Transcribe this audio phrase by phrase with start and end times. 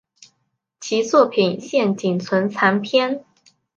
[0.79, 3.23] 其作品现仅存残篇。